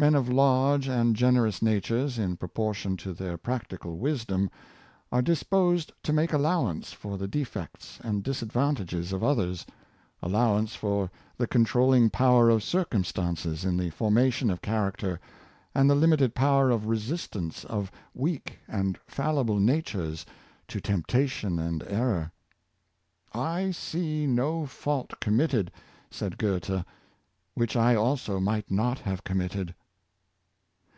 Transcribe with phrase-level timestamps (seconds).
[0.00, 3.94] Men of large and generous natures, in proportion to their prac Forbearance Towards Others.
[3.96, 4.50] ^85 tical wisdom,
[5.10, 9.66] are disposed to make allowance for the defects and disadvantages of others—
[10.22, 15.18] allowance for the controlling power of circumstances in the formation of character,
[15.74, 20.24] and the limited power of resistance of weak and fallible natures
[20.68, 22.30] to temptation and error.''
[23.56, 25.72] I see no fault committed,"
[26.08, 26.84] said Goethe,
[27.54, 29.74] "which I also might not have committed."